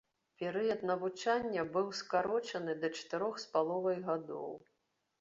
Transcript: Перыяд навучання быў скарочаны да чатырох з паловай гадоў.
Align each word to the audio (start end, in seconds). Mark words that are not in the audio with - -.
Перыяд 0.41 0.81
навучання 0.91 1.61
быў 1.77 1.93
скарочаны 2.01 2.77
да 2.83 2.93
чатырох 2.99 3.33
з 3.47 3.55
паловай 3.55 4.05
гадоў. 4.13 4.53